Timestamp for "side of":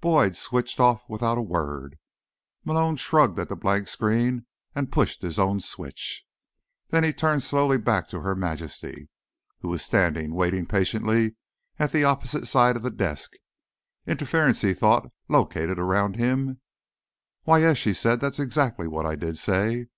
12.46-12.84